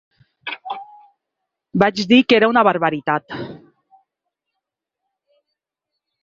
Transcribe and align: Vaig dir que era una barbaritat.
Vaig 1.83 2.01
dir 2.11 2.19
que 2.33 2.37
era 2.39 2.49
una 2.53 2.63
barbaritat. 2.69 3.37